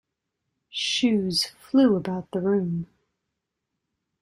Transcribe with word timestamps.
Shoes 0.71 1.45
flew 1.45 1.95
about 1.95 2.31
the 2.31 2.39
room. 2.41 2.87